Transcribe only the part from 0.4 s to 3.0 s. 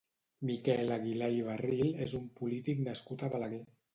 Miquel Aguilà i Barril és un polític